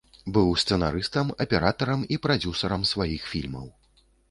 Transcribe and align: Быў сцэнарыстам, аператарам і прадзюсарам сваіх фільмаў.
Быў 0.35 0.47
сцэнарыстам, 0.61 1.33
аператарам 1.45 2.01
і 2.17 2.21
прадзюсарам 2.25 2.89
сваіх 2.95 3.31
фільмаў. 3.37 3.73